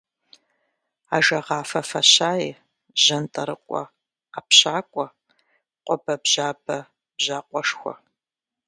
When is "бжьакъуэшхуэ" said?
7.15-7.93